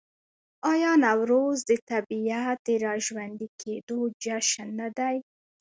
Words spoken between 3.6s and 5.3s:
کیدو جشن نه دی؟